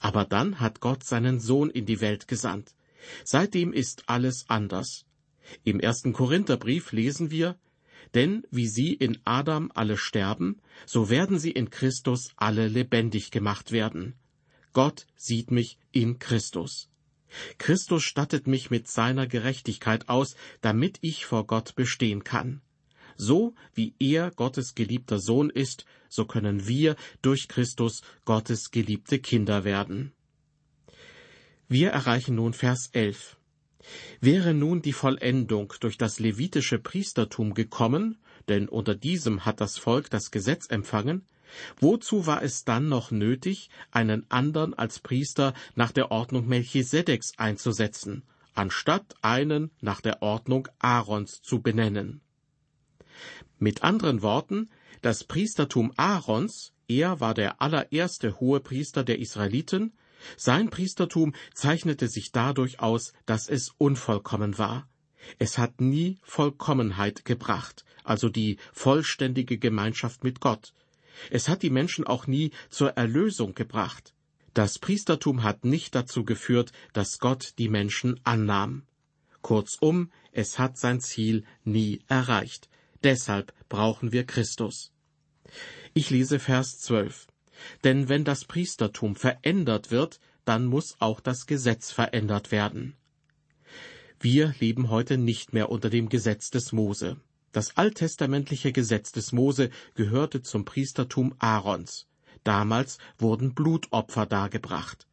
Aber 0.07 0.25
dann 0.25 0.61
hat 0.61 0.79
Gott 0.79 1.03
seinen 1.03 1.41
Sohn 1.41 1.69
in 1.69 1.85
die 1.85 2.01
Welt 2.01 2.29
gesandt. 2.29 2.77
Seitdem 3.25 3.73
ist 3.73 4.05
alles 4.07 4.45
anders. 4.47 5.05
Im 5.65 5.81
ersten 5.81 6.13
Korintherbrief 6.13 6.93
lesen 6.93 7.33
wir, 7.33 7.59
denn 8.15 8.45
wie 8.53 8.69
sie 8.69 8.95
in 8.95 9.19
Adam 9.25 9.73
alle 9.75 9.97
sterben, 9.97 10.61
so 10.87 11.11
werden 11.11 11.41
sie 11.41 11.51
in 11.51 11.71
Christus 11.71 12.31
alle 12.37 12.69
lebendig 12.69 13.33
gemacht 13.33 13.73
werden. 13.73 14.15
Gott 14.73 15.09
sieht 15.17 15.51
mich 15.51 15.77
in 15.91 16.21
Christus. 16.21 16.89
Christus 17.59 18.05
stattet 18.05 18.47
mich 18.47 18.71
mit 18.71 18.87
seiner 18.87 19.27
Gerechtigkeit 19.27 20.09
aus, 20.09 20.37
damit 20.61 20.99
ich 21.01 21.27
vor 21.27 21.49
Gott 21.49 21.75
bestehen 21.75 22.23
kann. 22.23 22.61
So 23.17 23.55
wie 23.75 23.95
er 23.99 24.31
Gottes 24.31 24.75
geliebter 24.75 25.19
Sohn 25.19 25.51
ist, 25.51 25.85
so 26.09 26.25
können 26.25 26.67
wir 26.67 26.97
durch 27.23 27.49
Christus 27.49 28.03
Gottes 28.25 28.71
geliebte 28.71 29.19
Kinder 29.19 29.65
werden. 29.65 30.13
Wir 31.69 31.91
erreichen 31.91 32.37
nun 32.37 32.53
Vers 32.53 32.91
11. 32.93 33.37
Wäre 34.21 34.55
nun 34.55 34.83
die 34.83 34.93
Vollendung 34.93 35.73
durch 35.81 35.99
das 35.99 36.19
levitische 36.19 36.79
Priestertum 36.79 37.55
gekommen, 37.55 38.19
denn 38.49 38.69
unter 38.69 38.95
diesem 38.95 39.45
hat 39.45 39.61
das 39.61 39.79
Volk 39.79 40.11
das 40.11 40.31
Gesetz 40.31 40.67
empfangen, 40.69 41.25
wozu 41.81 42.27
war 42.27 42.43
es 42.43 42.65
dann 42.65 42.89
noch 42.89 43.11
nötig, 43.11 43.71
einen 43.91 44.29
andern 44.31 44.75
als 44.75 45.01
Priester 45.01 45.55
nach 45.75 45.93
der 45.93 46.11
Ordnung 46.11 46.47
Melchisedeks 46.47 47.33
einzusetzen, 47.37 48.25
anstatt 48.55 49.15
einen 49.23 49.71
nach 49.81 50.01
der 50.01 50.23
Ordnung 50.23 50.69
Aarons 50.79 51.41
zu 51.43 51.61
benennen? 51.63 52.21
Mit 53.59 53.83
anderen 53.83 54.23
Worten, 54.23 54.69
das 55.03 55.25
Priestertum 55.25 55.93
Aarons, 55.97 56.73
er 56.89 57.21
war 57.21 57.35
der 57.35 57.61
allererste 57.63 58.39
Hohepriester 58.39 59.03
der 59.03 59.19
Israeliten, 59.19 59.93
sein 60.37 60.71
Priestertum 60.71 61.35
zeichnete 61.55 62.09
sich 62.09 62.33
dadurch 62.33 62.81
aus, 62.81 63.13
dass 63.25 63.49
es 63.49 63.75
unvollkommen 63.79 64.59
war. 64.59 64.89
Es 65.39 65.59
hat 65.59 65.81
nie 65.81 66.19
Vollkommenheit 66.23 67.25
gebracht, 67.25 67.85
also 68.05 68.29
die 68.29 68.59
vollständige 68.73 69.59
Gemeinschaft 69.59 70.23
mit 70.23 70.41
Gott. 70.41 70.73
Es 71.31 71.49
hat 71.49 71.63
die 71.63 71.71
Menschen 71.71 72.07
auch 72.07 72.27
nie 72.27 72.51
zur 72.69 72.91
Erlösung 72.91 73.55
gebracht. 73.55 74.15
Das 74.55 74.79
Priestertum 74.79 75.43
hat 75.43 75.65
nicht 75.65 75.95
dazu 75.95 76.25
geführt, 76.25 76.73
dass 76.93 77.19
Gott 77.19 77.55
die 77.59 77.69
Menschen 77.69 78.21
annahm. 78.25 78.83
Kurzum, 79.43 80.11
es 80.33 80.59
hat 80.59 80.79
sein 80.79 81.01
Ziel 81.01 81.45
nie 81.65 82.01
erreicht. 82.09 82.69
Deshalb 83.07 83.53
brauchen 83.69 84.11
wir 84.11 84.27
Christus. 84.27 84.91
Ich 85.95 86.11
lese 86.11 86.41
Vers 86.41 86.81
12. 86.81 87.29
Denn 87.85 88.09
wenn 88.09 88.25
das 88.25 88.47
Priestertum 88.47 89.15
verändert 89.15 89.93
wird, 89.93 90.19
dann 90.45 90.67
muss 90.67 90.97
auch 90.99 91.21
das 91.21 91.47
Gesetz 91.47 91.93
verändert 91.93 92.51
werden. 92.51 92.97
Wir 94.19 94.57
leben 94.59 94.91
heute 94.91 95.19
nicht 95.19 95.53
mehr 95.53 95.69
unter 95.69 95.89
dem 95.89 96.09
Gesetz 96.09 96.51
des 96.51 96.73
Mose. 96.73 97.17
Das 97.53 97.77
alttestamentliche 97.77 98.73
Gesetz 98.73 99.13
des 99.13 99.31
Mose 99.31 99.71
gehörte 99.95 100.43
zum 100.43 100.65
Priestertum 100.65 101.37
Aarons. 101.39 102.09
Damals 102.43 102.99
wurden 103.19 103.55
Blutopfer 103.55 104.27
dargebracht. 104.27 105.07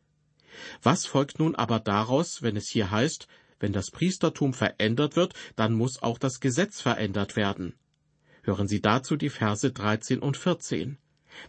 Was 0.82 1.06
folgt 1.06 1.38
nun 1.38 1.54
aber 1.54 1.80
daraus, 1.80 2.42
wenn 2.42 2.58
es 2.58 2.70
hier 2.70 2.90
heißt, 2.90 3.28
wenn 3.60 3.72
das 3.72 3.92
Priestertum 3.92 4.56
verändert 4.56 5.16
wird, 5.16 5.36
dann 5.56 5.74
muss 5.74 6.02
auch 6.02 6.18
das 6.18 6.40
Gesetz 6.40 6.82
verändert 6.82 7.36
werden. 7.36 7.76
Hören 8.44 8.68
Sie 8.68 8.82
dazu 8.82 9.16
die 9.16 9.30
Verse 9.30 9.72
13 9.72 10.20
und 10.20 10.38
14. 10.38 10.98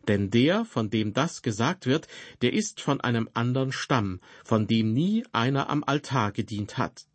Denn 0.09 0.31
der, 0.31 0.65
von 0.65 0.91
dem 0.91 1.13
das 1.13 1.43
gesagt 1.43 1.87
wird, 1.87 2.09
der 2.41 2.53
ist 2.53 2.81
von 2.81 3.01
einem 3.01 3.29
anderen 3.35 3.73
Stamm, 3.73 4.21
von 4.45 4.67
dem 4.67 4.93
nie 4.93 5.25
einer 5.33 5.69
am 5.69 5.85
Altar 5.85 6.33
gedient 6.33 6.79
hat. 6.79 7.07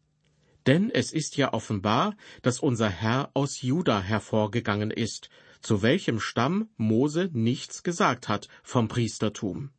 Denn 0.68 0.92
es 0.92 1.12
ist 1.12 1.38
ja 1.38 1.54
offenbar, 1.54 2.16
dass 2.42 2.60
unser 2.60 2.90
Herr 2.90 3.32
aus 3.34 3.62
Juda 3.62 4.02
hervorgegangen 4.02 4.92
ist, 4.92 5.30
zu 5.62 5.82
welchem 5.82 6.20
Stamm 6.20 6.70
Mose 6.78 7.30
nichts 7.34 7.82
gesagt 7.82 8.28
hat 8.28 8.48
vom 8.62 8.88
Priestertum. 8.88 9.72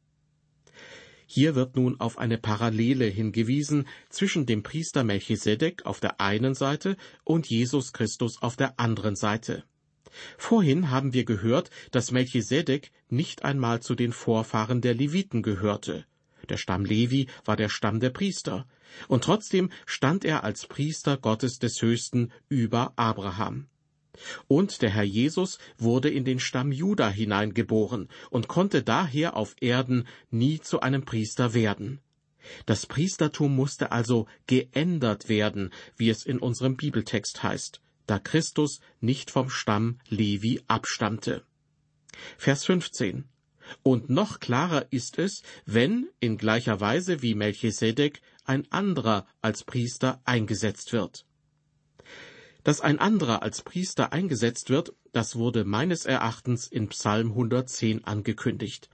Hier 1.26 1.54
wird 1.54 1.76
nun 1.76 2.00
auf 2.00 2.18
eine 2.18 2.38
Parallele 2.38 3.04
hingewiesen 3.04 3.86
zwischen 4.08 4.46
dem 4.46 4.64
Priester 4.64 5.04
Melchisedek 5.04 5.86
auf 5.86 6.00
der 6.00 6.20
einen 6.20 6.54
Seite 6.54 6.96
und 7.22 7.46
Jesus 7.48 7.92
Christus 7.92 8.42
auf 8.42 8.56
der 8.56 8.80
anderen 8.80 9.14
Seite. 9.14 9.62
Vorhin 10.38 10.90
haben 10.90 11.12
wir 11.12 11.24
gehört, 11.24 11.70
dass 11.90 12.10
Melchisedek 12.10 12.90
nicht 13.08 13.44
einmal 13.44 13.80
zu 13.80 13.94
den 13.94 14.12
Vorfahren 14.12 14.80
der 14.80 14.94
Leviten 14.94 15.42
gehörte. 15.42 16.04
Der 16.48 16.56
Stamm 16.56 16.84
Levi 16.84 17.28
war 17.44 17.56
der 17.56 17.68
Stamm 17.68 18.00
der 18.00 18.10
Priester, 18.10 18.66
und 19.08 19.24
trotzdem 19.24 19.70
stand 19.86 20.24
er 20.24 20.42
als 20.42 20.66
Priester 20.66 21.16
Gottes 21.16 21.58
des 21.58 21.80
Höchsten 21.80 22.32
über 22.48 22.92
Abraham. 22.96 23.66
Und 24.48 24.82
der 24.82 24.90
Herr 24.90 25.04
Jesus 25.04 25.58
wurde 25.78 26.10
in 26.10 26.24
den 26.24 26.40
Stamm 26.40 26.72
Juda 26.72 27.08
hineingeboren 27.08 28.08
und 28.30 28.48
konnte 28.48 28.82
daher 28.82 29.36
auf 29.36 29.54
Erden 29.60 30.06
nie 30.30 30.60
zu 30.60 30.80
einem 30.80 31.04
Priester 31.04 31.54
werden. 31.54 32.00
Das 32.66 32.86
Priestertum 32.86 33.54
musste 33.54 33.92
also 33.92 34.26
geändert 34.46 35.28
werden, 35.28 35.70
wie 35.96 36.10
es 36.10 36.24
in 36.24 36.38
unserem 36.38 36.76
Bibeltext 36.76 37.42
heißt, 37.42 37.80
da 38.10 38.18
Christus 38.18 38.80
nicht 39.00 39.30
vom 39.30 39.50
Stamm 39.50 39.98
Levi 40.08 40.62
abstammte. 40.66 41.44
Vers 42.36 42.64
15 42.64 43.24
und 43.82 44.10
noch 44.10 44.40
klarer 44.40 44.86
ist 44.90 45.18
es, 45.18 45.42
wenn 45.64 46.08
in 46.18 46.36
gleicher 46.36 46.80
Weise 46.80 47.22
wie 47.22 47.34
Melchisedek 47.34 48.20
ein 48.44 48.70
anderer 48.72 49.26
als 49.40 49.62
Priester 49.62 50.20
eingesetzt 50.24 50.92
wird. 50.92 51.24
Dass 52.64 52.80
ein 52.80 52.98
anderer 52.98 53.42
als 53.42 53.62
Priester 53.62 54.12
eingesetzt 54.12 54.70
wird, 54.70 54.92
das 55.12 55.36
wurde 55.36 55.64
meines 55.64 56.04
Erachtens 56.04 56.66
in 56.66 56.88
Psalm 56.88 57.28
110 57.28 58.04
angekündigt. 58.04 58.90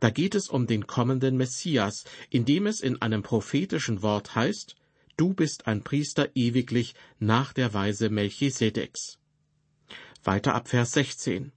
Da 0.00 0.10
geht 0.10 0.34
es 0.34 0.48
um 0.48 0.66
den 0.66 0.86
kommenden 0.86 1.36
Messias, 1.36 2.04
indem 2.30 2.66
es 2.66 2.80
in 2.80 3.02
einem 3.02 3.22
prophetischen 3.22 4.02
Wort 4.02 4.34
heißt, 4.34 4.76
Du 5.22 5.34
bist 5.34 5.68
ein 5.68 5.84
Priester 5.84 6.30
ewiglich 6.34 6.96
nach 7.20 7.52
der 7.52 7.72
Weise 7.72 8.10
Melchisedeks. 8.10 9.20
Weiter 10.24 10.52
ab 10.52 10.66
Vers 10.66 10.94
16 10.94 11.52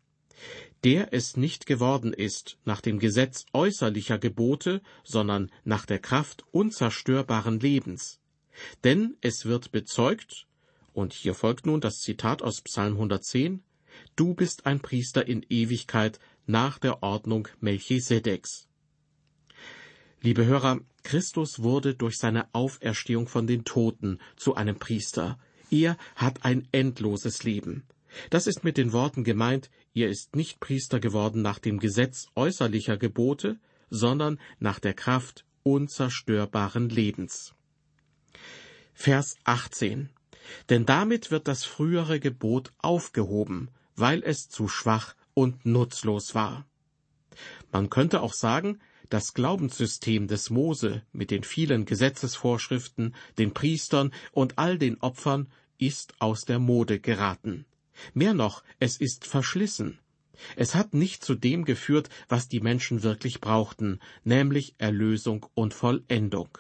der 0.84 1.14
es 1.14 1.36
nicht 1.36 1.66
geworden 1.66 2.14
ist 2.14 2.60
nach 2.64 2.80
dem 2.80 3.00
Gesetz 3.00 3.48
äußerlicher 3.54 4.20
Gebote, 4.20 4.84
sondern 5.04 5.52
nach 5.64 5.88
der 5.88 5.98
Kraft 5.98 6.46
unzerstörbaren 6.52 7.60
Lebens. 7.60 8.20
Denn 8.84 9.18
es 9.22 9.46
wird 9.46 9.72
bezeugt, 9.72 10.46
und 10.94 11.14
hier 11.14 11.34
folgt 11.34 11.66
nun 11.66 11.82
das 11.82 12.02
Zitat 12.02 12.44
aus 12.44 12.62
Psalm 12.62 12.94
110, 12.94 13.64
Du 14.16 14.36
bist 14.36 14.68
ein 14.68 14.80
Priester 14.80 15.28
in 15.28 15.44
Ewigkeit 15.50 16.20
nach 16.46 16.78
der 16.78 17.02
Ordnung 17.02 17.48
Melchisedeks. 17.62 18.68
Liebe 20.22 20.46
Hörer, 20.46 20.82
Christus 21.06 21.62
wurde 21.62 21.94
durch 21.94 22.18
seine 22.18 22.54
Auferstehung 22.54 23.28
von 23.28 23.46
den 23.46 23.64
Toten 23.64 24.20
zu 24.36 24.56
einem 24.56 24.78
Priester. 24.78 25.38
Er 25.70 25.98
hat 26.16 26.44
ein 26.44 26.68
endloses 26.72 27.44
Leben. 27.44 27.84
Das 28.32 28.48
ist 28.48 28.64
mit 28.64 28.76
den 28.76 28.92
Worten 28.92 29.24
gemeint, 29.24 29.70
ihr 29.94 30.10
ist 30.10 30.36
nicht 30.36 30.60
Priester 30.60 31.00
geworden 31.00 31.44
nach 31.44 31.60
dem 31.60 31.80
Gesetz 31.80 32.28
äußerlicher 32.36 32.98
Gebote, 32.98 33.60
sondern 33.90 34.40
nach 34.60 34.80
der 34.80 34.96
Kraft 34.96 35.46
unzerstörbaren 35.62 36.90
Lebens. 36.90 37.54
Vers 38.96 39.36
18. 39.44 40.10
Denn 40.70 40.88
damit 40.88 41.30
wird 41.30 41.48
das 41.48 41.66
frühere 41.66 42.20
Gebot 42.20 42.74
aufgehoben, 42.80 43.70
weil 43.96 44.24
es 44.24 44.50
zu 44.50 44.68
schwach 44.68 45.16
und 45.36 45.68
nutzlos 45.68 46.34
war. 46.34 46.66
Man 47.72 47.92
könnte 47.92 48.22
auch 48.22 48.34
sagen, 48.34 48.80
das 49.10 49.34
Glaubenssystem 49.34 50.28
des 50.28 50.50
Mose 50.50 51.04
mit 51.12 51.32
den 51.32 51.44
vielen 51.44 51.86
Gesetzesvorschriften, 51.86 53.16
den 53.38 53.54
Priestern 53.54 54.12
und 54.32 54.58
all 54.58 54.78
den 54.78 55.00
Opfern 55.02 55.48
ist 55.78 56.16
aus 56.20 56.46
der 56.46 56.60
Mode 56.60 57.00
geraten. 57.00 57.66
Mehr 58.14 58.34
noch, 58.34 58.64
es 58.80 58.98
ist 58.98 59.26
verschlissen. 59.26 60.00
Es 60.56 60.76
hat 60.76 60.94
nicht 60.94 61.24
zu 61.24 61.36
dem 61.36 61.66
geführt, 61.66 62.10
was 62.28 62.48
die 62.48 62.60
Menschen 62.60 63.04
wirklich 63.04 63.40
brauchten, 63.40 64.00
nämlich 64.24 64.76
Erlösung 64.78 65.46
und 65.54 65.74
Vollendung. 65.74 66.58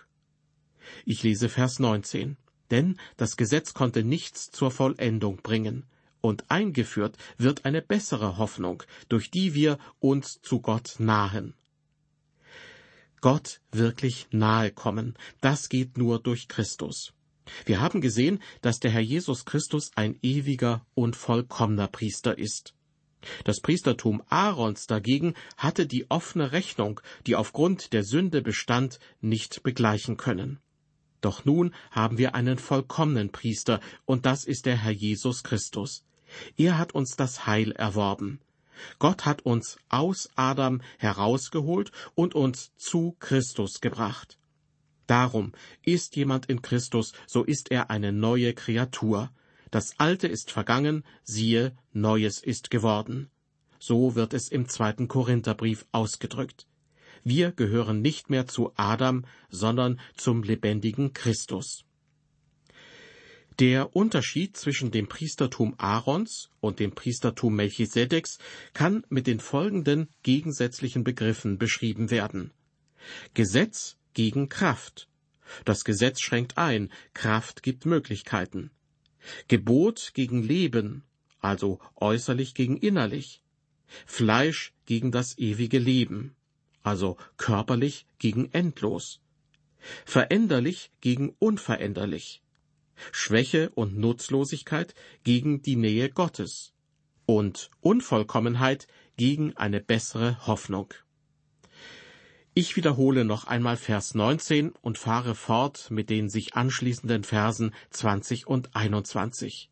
Ich 1.06 1.24
lese 1.24 1.50
Vers 1.50 1.80
19. 1.80 2.38
Denn 2.72 2.98
das 3.18 3.38
Gesetz 3.38 3.74
konnte 3.74 4.04
nichts 4.04 4.50
zur 4.50 4.72
Vollendung 4.72 5.38
bringen, 5.38 5.86
und 6.22 6.50
eingeführt 6.50 7.18
wird 7.38 7.66
eine 7.66 7.84
bessere 7.84 8.38
Hoffnung, 8.38 8.82
durch 9.10 9.30
die 9.30 9.54
wir 9.54 9.78
uns 10.00 10.42
zu 10.42 10.60
Gott 10.60 10.96
nahen. 10.98 11.54
Gott 13.25 13.60
wirklich 13.72 14.27
nahe 14.29 14.70
kommen, 14.70 15.15
das 15.41 15.67
geht 15.67 15.98
nur 15.98 16.22
durch 16.22 16.48
Christus. 16.48 17.12
Wir 17.65 17.82
haben 17.82 18.00
gesehen, 18.00 18.39
dass 18.62 18.79
der 18.79 18.91
Herr 18.91 19.01
Jesus 19.01 19.46
Christus 19.46 19.89
ein 19.96 20.20
ewiger 20.22 20.86
und 20.94 21.15
vollkommener 21.15 21.88
Priester 21.88 22.38
ist. 22.38 22.75
Das 23.44 23.62
Priestertum 23.62 24.22
Aarons 24.29 24.86
dagegen 24.86 25.34
hatte 25.58 25.88
die 25.88 26.05
offene 26.12 26.51
Rechnung, 26.51 27.01
die 27.25 27.36
aufgrund 27.36 27.94
der 27.94 28.03
Sünde 28.03 28.44
bestand, 28.44 29.00
nicht 29.22 29.63
begleichen 29.63 30.17
können. 30.17 30.60
Doch 31.22 31.46
nun 31.46 31.74
haben 31.89 32.20
wir 32.20 32.36
einen 32.36 32.60
vollkommenen 32.60 33.32
Priester, 33.32 33.79
und 34.05 34.27
das 34.27 34.46
ist 34.46 34.67
der 34.67 34.77
Herr 34.77 34.91
Jesus 34.91 35.41
Christus. 35.41 36.05
Er 36.58 36.77
hat 36.77 36.94
uns 36.94 37.15
das 37.15 37.48
Heil 37.48 37.72
erworben. 37.72 38.39
Gott 39.00 39.25
hat 39.25 39.41
uns 39.44 39.77
aus 39.89 40.29
Adam 40.36 40.82
herausgeholt 40.98 41.91
und 42.15 42.36
uns 42.36 42.74
zu 42.75 43.15
Christus 43.20 43.82
gebracht. 43.82 44.38
Darum 45.08 45.51
ist 45.84 46.15
jemand 46.15 46.48
in 46.48 46.62
Christus, 46.62 47.13
so 47.27 47.44
ist 47.44 47.72
er 47.72 47.89
eine 47.89 48.12
neue 48.12 48.53
Kreatur. 48.53 49.32
Das 49.72 50.00
Alte 50.00 50.27
ist 50.27 50.51
vergangen, 50.51 51.03
siehe, 51.24 51.75
Neues 51.94 52.41
ist 52.41 52.72
geworden. 52.72 53.29
So 53.79 54.15
wird 54.15 54.34
es 54.34 54.50
im 54.50 54.67
zweiten 54.67 55.08
Korintherbrief 55.08 55.86
ausgedrückt. 55.91 56.65
Wir 57.24 57.51
gehören 57.51 58.01
nicht 58.01 58.29
mehr 58.29 58.48
zu 58.48 58.72
Adam, 58.75 59.25
sondern 59.50 60.00
zum 60.15 60.44
lebendigen 60.44 61.13
Christus. 61.13 61.86
Der 63.60 63.96
Unterschied 63.96 64.58
zwischen 64.58 64.92
dem 64.92 65.08
Priestertum 65.08 65.76
Aarons 65.78 66.50
und 66.60 66.80
dem 66.80 66.92
Priestertum 66.92 67.56
Melchisedeks 67.56 68.38
kann 68.74 69.06
mit 69.08 69.28
den 69.28 69.40
folgenden 69.40 70.10
gegensätzlichen 70.24 71.06
Begriffen 71.06 71.58
beschrieben 71.58 72.12
werden. 72.12 72.52
Gesetz 73.34 73.96
gegen 74.14 74.50
Kraft. 74.50 75.08
Das 75.64 75.86
Gesetz 75.86 76.20
schränkt 76.20 76.58
ein, 76.58 76.92
Kraft 77.14 77.64
gibt 77.64 77.86
Möglichkeiten. 77.86 78.72
Gebot 79.48 80.12
gegen 80.14 80.44
Leben, 80.44 81.04
also 81.40 81.80
äußerlich 81.96 82.56
gegen 82.56 82.76
innerlich. 82.76 83.42
Fleisch 84.06 84.74
gegen 84.86 85.12
das 85.12 85.38
ewige 85.38 85.80
Leben, 85.80 86.36
also 86.84 87.16
körperlich 87.38 88.06
gegen 88.20 88.52
endlos. 88.52 89.22
Veränderlich 90.06 90.92
gegen 91.00 91.30
unveränderlich. 91.40 92.42
Schwäche 93.12 93.70
und 93.72 93.98
Nutzlosigkeit 93.98 94.94
gegen 95.24 95.62
die 95.62 95.75
Nähe 95.75 96.10
Gottes 96.10 96.74
und 97.25 97.72
Unvollkommenheit 97.82 98.88
gegen 99.18 99.56
eine 99.58 99.82
bessere 99.82 100.46
Hoffnung. 100.48 100.94
Ich 102.54 102.78
wiederhole 102.78 103.25
noch 103.25 103.48
einmal 103.48 103.75
Vers 103.75 104.16
19 104.16 104.72
und 104.82 104.98
fahre 104.98 105.36
fort 105.36 105.92
mit 105.92 106.10
den 106.10 106.30
sich 106.30 106.56
anschließenden 106.56 107.24
Versen 107.24 107.74
20 107.90 108.48
und 108.48 108.75
21. 108.75 109.70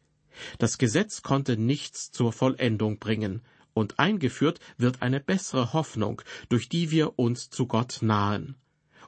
Das 0.57 0.77
Gesetz 0.77 1.21
konnte 1.21 1.57
nichts 1.57 2.11
zur 2.11 2.33
Vollendung 2.33 2.99
bringen, 2.99 3.41
und 3.73 3.99
eingeführt 3.99 4.59
wird 4.77 5.01
eine 5.01 5.19
bessere 5.19 5.73
Hoffnung, 5.73 6.21
durch 6.49 6.69
die 6.69 6.91
wir 6.91 7.17
uns 7.17 7.49
zu 7.49 7.67
Gott 7.67 7.99
nahen. 8.01 8.55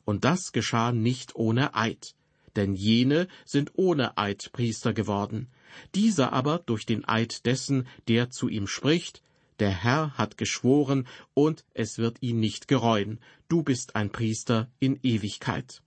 Und 0.05 0.23
das 0.23 0.51
geschah 0.51 0.91
nicht 0.91 1.35
ohne 1.35 1.75
Eid, 1.75 2.15
denn 2.55 2.75
jene 2.75 3.27
sind 3.45 3.71
ohne 3.75 4.17
Eid 4.17 4.51
Priester 4.51 4.93
geworden, 4.93 5.47
dieser 5.93 6.33
aber 6.33 6.59
durch 6.59 6.85
den 6.85 7.07
Eid 7.07 7.45
dessen, 7.45 7.87
der 8.07 8.29
zu 8.29 8.47
ihm 8.47 8.67
spricht, 8.67 9.21
der 9.59 9.71
Herr 9.71 10.17
hat 10.17 10.37
geschworen, 10.37 11.07
und 11.33 11.65
es 11.73 11.97
wird 11.97 12.21
ihn 12.21 12.39
nicht 12.39 12.67
gereuen, 12.67 13.19
du 13.47 13.63
bist 13.63 13.95
ein 13.95 14.11
Priester 14.11 14.69
in 14.79 14.99
Ewigkeit. 15.01 15.81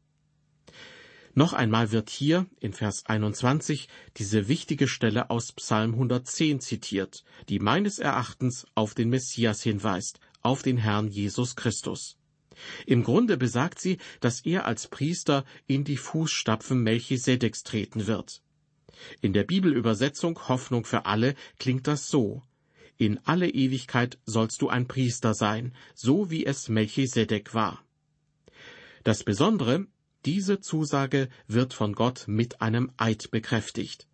Noch 1.35 1.53
einmal 1.53 1.93
wird 1.93 2.11
hier 2.11 2.47
in 2.59 2.73
Vers 2.73 3.07
21 3.07 3.89
diese 4.17 4.49
wichtige 4.49 4.89
Stelle 4.89 5.31
aus 5.31 5.53
Psalm 5.53 5.93
110 5.93 6.61
zitiert, 6.61 7.23
die 7.49 7.61
meines 7.61 7.99
Erachtens 7.99 8.67
auf 8.75 8.95
den 8.95 9.09
Messias 9.09 9.63
hinweist, 9.63 10.19
auf 10.41 10.63
den 10.63 10.79
Herrn 10.79 11.09
Jesus 11.09 11.55
Christus. 11.55 12.17
Im 12.87 13.05
Grunde 13.05 13.37
besagt 13.37 13.81
sie, 13.81 13.99
dass 14.21 14.41
er 14.41 14.65
als 14.67 14.89
Priester 14.89 15.45
in 15.67 15.85
die 15.85 15.97
Fußstapfen 15.97 16.83
Melchisedeks 16.83 17.63
treten 17.63 18.07
wird. 18.07 18.43
In 19.21 19.33
der 19.33 19.45
Bibelübersetzung 19.45 20.49
Hoffnung 20.49 20.85
für 20.85 21.07
alle 21.07 21.35
klingt 21.59 21.87
das 21.87 22.09
so. 22.09 22.43
In 22.97 23.21
alle 23.25 23.49
Ewigkeit 23.49 24.19
sollst 24.27 24.61
du 24.61 24.69
ein 24.69 24.89
Priester 24.89 25.35
sein, 25.35 25.73
so 25.95 26.31
wie 26.31 26.45
es 26.45 26.69
Melchisedek 26.69 27.55
war. 27.55 27.85
Das 29.05 29.23
Besondere, 29.23 29.87
diese 30.25 30.61
Zusage 30.61 31.29
wird 31.47 31.75
von 31.75 31.95
Gott 31.95 32.25
mit 32.27 32.61
einem 32.61 32.91
Eid 32.97 33.31
bekräftigt. 33.31 34.09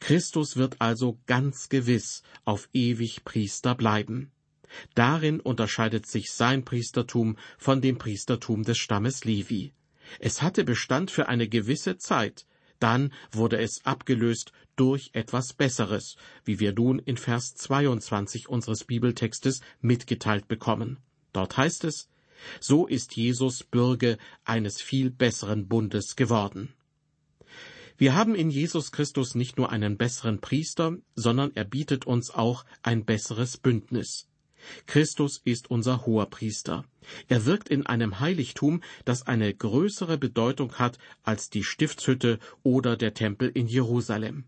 Christus 0.00 0.56
wird 0.56 0.80
also 0.80 1.18
ganz 1.26 1.68
gewiss 1.68 2.22
auf 2.44 2.68
ewig 2.72 3.24
Priester 3.24 3.74
bleiben. 3.74 4.30
Darin 4.94 5.40
unterscheidet 5.40 6.06
sich 6.06 6.30
sein 6.30 6.64
Priestertum 6.64 7.36
von 7.58 7.80
dem 7.80 7.98
Priestertum 7.98 8.62
des 8.64 8.78
Stammes 8.78 9.24
Levi. 9.24 9.72
Es 10.20 10.42
hatte 10.42 10.64
Bestand 10.64 11.10
für 11.10 11.28
eine 11.28 11.48
gewisse 11.48 11.98
Zeit, 11.98 12.46
dann 12.78 13.12
wurde 13.32 13.58
es 13.58 13.84
abgelöst 13.84 14.52
durch 14.76 15.10
etwas 15.12 15.52
Besseres, 15.52 16.16
wie 16.44 16.60
wir 16.60 16.72
nun 16.72 16.98
in 16.98 17.16
Vers 17.16 17.54
22 17.54 18.48
unseres 18.48 18.84
Bibeltextes 18.84 19.60
mitgeteilt 19.80 20.48
bekommen. 20.48 20.98
Dort 21.32 21.56
heißt 21.56 21.84
es, 21.84 22.08
so 22.60 22.86
ist 22.86 23.16
Jesus 23.16 23.64
Bürger 23.64 24.16
eines 24.44 24.80
viel 24.80 25.10
besseren 25.10 25.66
Bundes 25.66 26.14
geworden. 26.14 26.72
Wir 27.96 28.14
haben 28.14 28.36
in 28.36 28.48
Jesus 28.48 28.92
Christus 28.92 29.34
nicht 29.34 29.56
nur 29.56 29.72
einen 29.72 29.96
besseren 29.96 30.40
Priester, 30.40 30.96
sondern 31.16 31.50
er 31.56 31.64
bietet 31.64 32.06
uns 32.06 32.30
auch 32.30 32.64
ein 32.82 33.04
besseres 33.04 33.56
Bündnis. 33.56 34.28
Christus 34.86 35.40
ist 35.44 35.70
unser 35.70 36.06
hoher 36.06 36.26
Priester. 36.26 36.84
Er 37.28 37.46
wirkt 37.46 37.68
in 37.68 37.86
einem 37.86 38.20
Heiligtum, 38.20 38.82
das 39.04 39.26
eine 39.26 39.54
größere 39.54 40.18
Bedeutung 40.18 40.74
hat 40.74 40.98
als 41.22 41.50
die 41.50 41.64
Stiftshütte 41.64 42.38
oder 42.62 42.96
der 42.96 43.14
Tempel 43.14 43.48
in 43.48 43.66
Jerusalem. 43.66 44.44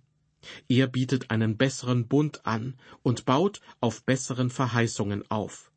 Er 0.68 0.86
bietet 0.86 1.30
einen 1.30 1.56
besseren 1.56 2.08
Bund 2.08 2.46
an 2.46 2.76
und 3.02 3.24
baut 3.24 3.60
auf 3.80 4.04
besseren 4.04 4.50
Verheißungen 4.50 5.30
auf. 5.30 5.70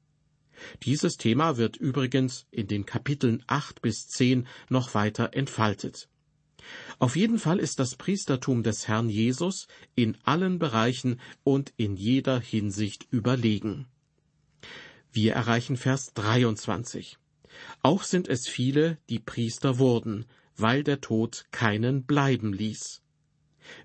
Dieses 0.83 1.17
Thema 1.17 1.57
wird 1.57 1.77
übrigens 1.77 2.45
in 2.51 2.67
den 2.67 2.85
Kapiteln 2.85 3.43
acht 3.47 3.81
bis 3.81 4.07
zehn 4.07 4.47
noch 4.69 4.93
weiter 4.93 5.33
entfaltet. 5.33 6.09
Auf 6.99 7.17
jeden 7.17 7.39
Fall 7.39 7.59
ist 7.59 7.79
das 7.79 7.95
Priestertum 7.95 8.63
des 8.63 8.87
Herrn 8.87 9.09
Jesus 9.09 9.67
in 9.95 10.17
allen 10.23 10.59
Bereichen 10.59 11.19
und 11.43 11.73
in 11.75 11.97
jeder 11.97 12.39
Hinsicht 12.39 13.07
überlegen. 13.11 13.87
Wir 15.15 15.33
erreichen 15.33 15.77
Vers 15.77 16.15
23. 16.15 17.19
Auch 17.83 18.01
sind 18.01 18.27
es 18.27 18.47
viele, 18.47 18.97
die 19.09 19.19
Priester 19.19 19.77
wurden, 19.77 20.25
weil 20.57 20.83
der 20.83 21.01
Tod 21.01 21.45
keinen 21.51 22.03
bleiben 22.05 22.51
ließ. 22.51 23.03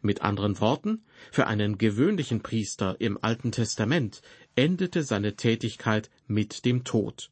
Mit 0.01 0.23
anderen 0.23 0.59
Worten, 0.59 1.05
für 1.31 1.47
einen 1.47 1.77
gewöhnlichen 1.77 2.43
Priester 2.43 2.97
im 2.99 3.19
Alten 3.21 3.53
Testament 3.53 4.23
endete 4.57 5.03
seine 5.03 5.37
Tätigkeit 5.37 6.09
mit 6.27 6.65
dem 6.65 6.85
Tod. 6.85 7.31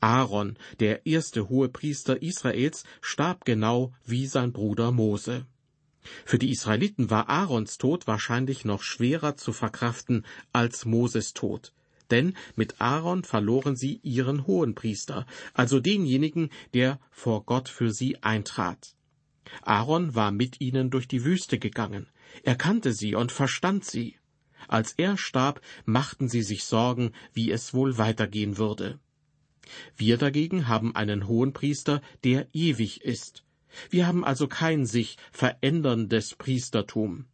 Aaron, 0.00 0.56
der 0.78 1.04
erste 1.04 1.50
hohe 1.50 1.68
Priester 1.68 2.22
Israels, 2.22 2.84
starb 3.02 3.44
genau 3.44 3.92
wie 4.06 4.26
sein 4.28 4.50
Bruder 4.54 4.92
Mose. 4.92 5.44
Für 6.24 6.38
die 6.38 6.50
Israeliten 6.50 7.10
war 7.10 7.28
Aarons 7.28 7.76
Tod 7.76 8.06
wahrscheinlich 8.06 8.64
noch 8.64 8.82
schwerer 8.82 9.36
zu 9.36 9.52
verkraften 9.52 10.24
als 10.54 10.86
Moses 10.86 11.34
Tod, 11.34 11.74
denn 12.10 12.34
mit 12.56 12.80
Aaron 12.80 13.24
verloren 13.24 13.76
sie 13.76 14.00
ihren 14.02 14.46
Hohenpriester, 14.46 15.26
also 15.54 15.80
denjenigen, 15.80 16.50
der 16.74 17.00
vor 17.10 17.44
Gott 17.44 17.68
für 17.68 17.92
sie 17.92 18.22
eintrat. 18.22 18.94
Aaron 19.62 20.14
war 20.14 20.30
mit 20.30 20.60
ihnen 20.60 20.90
durch 20.90 21.08
die 21.08 21.24
Wüste 21.24 21.58
gegangen, 21.58 22.06
er 22.42 22.54
kannte 22.54 22.92
sie 22.92 23.14
und 23.14 23.32
verstand 23.32 23.84
sie. 23.84 24.16
Als 24.68 24.92
er 24.92 25.16
starb, 25.16 25.60
machten 25.84 26.28
sie 26.28 26.42
sich 26.42 26.64
Sorgen, 26.64 27.12
wie 27.32 27.50
es 27.50 27.74
wohl 27.74 27.98
weitergehen 27.98 28.56
würde. 28.58 29.00
Wir 29.96 30.16
dagegen 30.16 30.68
haben 30.68 30.94
einen 30.94 31.26
Hohenpriester, 31.26 32.02
der 32.24 32.48
ewig 32.52 33.02
ist. 33.02 33.44
Wir 33.88 34.06
haben 34.06 34.24
also 34.24 34.48
kein 34.48 34.86
sich 34.86 35.16
veränderndes 35.32 36.34
Priestertum. 36.34 37.26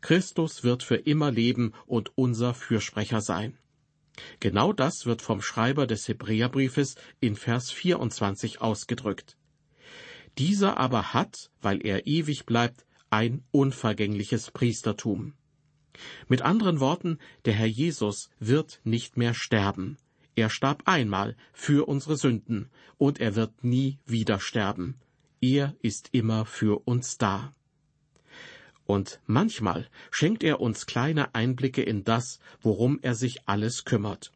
Christus 0.00 0.64
wird 0.64 0.82
für 0.82 0.96
immer 0.96 1.30
leben 1.30 1.72
und 1.86 2.16
unser 2.16 2.54
Fürsprecher 2.54 3.20
sein. 3.20 3.58
Genau 4.40 4.72
das 4.72 5.06
wird 5.06 5.22
vom 5.22 5.42
Schreiber 5.42 5.86
des 5.86 6.06
Hebräerbriefes 6.08 6.96
in 7.20 7.36
Vers 7.36 7.70
24 7.70 8.60
ausgedrückt. 8.60 9.36
Dieser 10.38 10.76
aber 10.78 11.14
hat, 11.14 11.50
weil 11.60 11.84
er 11.84 12.06
ewig 12.06 12.46
bleibt, 12.46 12.86
ein 13.10 13.44
unvergängliches 13.52 14.50
Priestertum. 14.50 15.34
Mit 16.28 16.42
anderen 16.42 16.80
Worten, 16.80 17.18
der 17.44 17.54
Herr 17.54 17.66
Jesus 17.66 18.30
wird 18.40 18.80
nicht 18.84 19.16
mehr 19.16 19.34
sterben. 19.34 19.96
Er 20.34 20.50
starb 20.50 20.82
einmal 20.86 21.36
für 21.52 21.86
unsere 21.86 22.16
Sünden, 22.16 22.70
und 22.98 23.20
er 23.20 23.36
wird 23.36 23.62
nie 23.62 23.98
wieder 24.04 24.40
sterben. 24.40 24.98
Er 25.40 25.76
ist 25.80 26.08
immer 26.12 26.44
für 26.46 26.80
uns 26.88 27.18
da. 27.18 27.52
Und 28.86 29.20
manchmal 29.26 29.88
schenkt 30.10 30.44
er 30.44 30.60
uns 30.60 30.86
kleine 30.86 31.34
Einblicke 31.34 31.82
in 31.82 32.04
das, 32.04 32.38
worum 32.60 32.98
er 33.02 33.14
sich 33.14 33.48
alles 33.48 33.84
kümmert. 33.84 34.32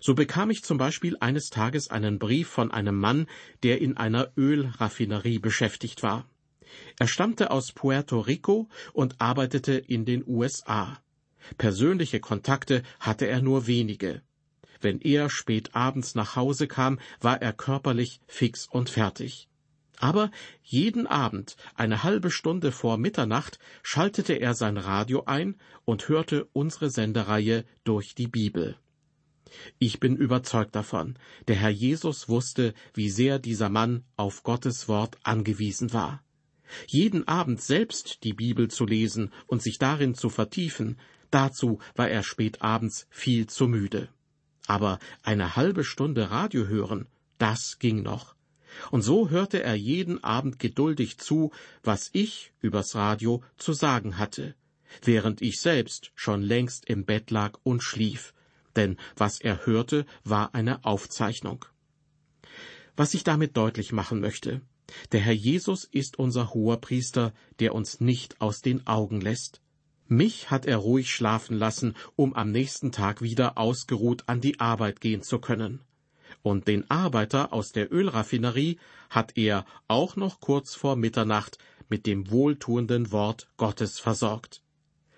So 0.00 0.14
bekam 0.14 0.50
ich 0.50 0.62
zum 0.62 0.76
Beispiel 0.78 1.16
eines 1.20 1.50
Tages 1.50 1.88
einen 1.88 2.18
Brief 2.18 2.48
von 2.48 2.70
einem 2.70 2.98
Mann, 2.98 3.26
der 3.62 3.80
in 3.80 3.96
einer 3.96 4.32
Ölraffinerie 4.36 5.38
beschäftigt 5.38 6.02
war. 6.02 6.26
Er 6.98 7.08
stammte 7.08 7.50
aus 7.50 7.72
Puerto 7.72 8.20
Rico 8.20 8.68
und 8.92 9.20
arbeitete 9.20 9.72
in 9.72 10.04
den 10.04 10.24
USA. 10.26 11.00
Persönliche 11.56 12.20
Kontakte 12.20 12.82
hatte 13.00 13.26
er 13.26 13.40
nur 13.40 13.66
wenige. 13.66 14.22
Wenn 14.80 15.00
er 15.00 15.30
spät 15.30 15.74
abends 15.74 16.14
nach 16.14 16.36
Hause 16.36 16.68
kam, 16.68 17.00
war 17.20 17.40
er 17.40 17.52
körperlich 17.52 18.20
fix 18.26 18.66
und 18.66 18.90
fertig. 18.90 19.48
Aber 20.00 20.30
jeden 20.62 21.06
Abend, 21.06 21.56
eine 21.74 22.04
halbe 22.04 22.30
Stunde 22.30 22.70
vor 22.70 22.98
Mitternacht, 22.98 23.58
schaltete 23.82 24.34
er 24.34 24.54
sein 24.54 24.76
Radio 24.76 25.24
ein 25.24 25.56
und 25.84 26.08
hörte 26.08 26.48
unsere 26.52 26.90
Sendereihe 26.90 27.64
durch 27.84 28.14
die 28.14 28.28
Bibel. 28.28 28.76
Ich 29.78 29.98
bin 29.98 30.16
überzeugt 30.16 30.76
davon, 30.76 31.18
der 31.48 31.56
Herr 31.56 31.70
Jesus 31.70 32.28
wusste, 32.28 32.74
wie 32.94 33.10
sehr 33.10 33.38
dieser 33.38 33.70
Mann 33.70 34.04
auf 34.16 34.42
Gottes 34.42 34.88
Wort 34.88 35.18
angewiesen 35.22 35.92
war. 35.92 36.22
Jeden 36.86 37.26
Abend 37.26 37.60
selbst 37.60 38.24
die 38.24 38.34
Bibel 38.34 38.68
zu 38.68 38.84
lesen 38.84 39.32
und 39.46 39.62
sich 39.62 39.78
darin 39.78 40.14
zu 40.14 40.28
vertiefen, 40.28 40.98
dazu 41.30 41.80
war 41.96 42.08
er 42.08 42.22
spät 42.22 42.62
abends 42.62 43.06
viel 43.10 43.46
zu 43.46 43.68
müde. 43.68 44.10
Aber 44.66 44.98
eine 45.22 45.56
halbe 45.56 45.82
Stunde 45.82 46.30
Radio 46.30 46.66
hören, 46.66 47.06
das 47.38 47.78
ging 47.78 48.02
noch. 48.02 48.37
Und 48.90 49.02
so 49.02 49.30
hörte 49.30 49.62
er 49.62 49.74
jeden 49.74 50.22
Abend 50.22 50.58
geduldig 50.58 51.18
zu, 51.18 51.52
was 51.82 52.10
ich 52.12 52.52
übers 52.60 52.94
Radio 52.94 53.42
zu 53.56 53.72
sagen 53.72 54.18
hatte, 54.18 54.54
während 55.02 55.42
ich 55.42 55.60
selbst 55.60 56.12
schon 56.14 56.42
längst 56.42 56.86
im 56.86 57.04
Bett 57.04 57.30
lag 57.30 57.58
und 57.62 57.82
schlief, 57.82 58.34
denn 58.76 58.96
was 59.16 59.40
er 59.40 59.66
hörte, 59.66 60.06
war 60.24 60.54
eine 60.54 60.84
Aufzeichnung. 60.84 61.64
Was 62.96 63.14
ich 63.14 63.24
damit 63.24 63.56
deutlich 63.56 63.92
machen 63.92 64.20
möchte, 64.20 64.60
der 65.12 65.20
Herr 65.20 65.34
Jesus 65.34 65.84
ist 65.84 66.18
unser 66.18 66.54
hoher 66.54 66.80
Priester, 66.80 67.34
der 67.60 67.74
uns 67.74 68.00
nicht 68.00 68.40
aus 68.40 68.62
den 68.62 68.86
Augen 68.86 69.20
lässt. 69.20 69.60
Mich 70.06 70.50
hat 70.50 70.64
er 70.64 70.78
ruhig 70.78 71.12
schlafen 71.12 71.58
lassen, 71.58 71.94
um 72.16 72.34
am 72.34 72.50
nächsten 72.50 72.92
Tag 72.92 73.20
wieder 73.20 73.58
ausgeruht 73.58 74.24
an 74.26 74.40
die 74.40 74.58
Arbeit 74.58 75.02
gehen 75.02 75.22
zu 75.22 75.38
können 75.38 75.80
und 76.42 76.68
den 76.68 76.90
Arbeiter 76.90 77.52
aus 77.52 77.72
der 77.72 77.92
Ölraffinerie 77.92 78.78
hat 79.10 79.36
er 79.36 79.64
auch 79.86 80.16
noch 80.16 80.40
kurz 80.40 80.74
vor 80.74 80.96
Mitternacht 80.96 81.58
mit 81.88 82.06
dem 82.06 82.30
wohltuenden 82.30 83.12
Wort 83.12 83.48
Gottes 83.56 83.98
versorgt. 83.98 84.62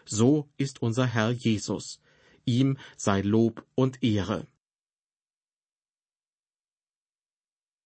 So 0.05 0.49
ist 0.57 0.83
unser 0.83 1.07
Herr 1.07 1.31
Jesus. 1.31 2.01
Ihm 2.45 2.79
sei 2.97 3.21
Lob 3.21 3.65
und 3.75 4.03
Ehre. 4.03 4.47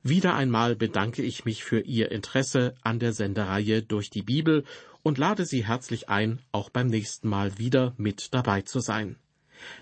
Wieder 0.03 0.35
einmal 0.35 0.77
bedanke 0.77 1.23
ich 1.23 1.47
mich 1.47 1.65
für 1.65 1.81
Ihr 1.81 2.13
Interesse 2.13 2.75
an 2.83 2.99
der 2.99 3.15
Sendereihe 3.15 3.83
durch 3.83 4.11
die 4.11 4.23
Bibel 4.23 4.65
und 5.03 5.17
lade 5.17 5.47
Sie 5.47 5.65
herzlich 5.67 6.11
ein, 6.11 6.41
auch 6.53 6.69
beim 6.69 6.89
nächsten 6.89 7.29
Mal 7.29 7.59
wieder 7.59 7.95
mit 7.97 8.35
dabei 8.35 8.63
zu 8.63 8.81
sein. 8.81 9.17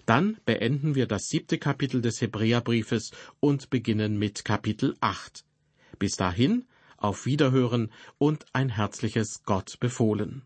Dann 0.07 0.39
beenden 0.45 0.95
wir 0.95 1.07
das 1.07 1.29
siebte 1.29 1.59
Kapitel 1.59 2.03
des 2.03 2.21
Hebräerbriefes 2.21 3.13
und 3.41 3.71
beginnen 3.71 4.19
mit 4.19 4.45
Kapitel 4.45 4.97
8. 5.01 5.45
Bis 5.99 6.17
dahin, 6.17 6.65
auf 6.97 7.27
Wiederhören 7.27 7.91
und 8.19 8.47
ein 8.53 8.69
herzliches 8.69 9.43
Gott 9.45 9.79
befohlen. 9.81 10.43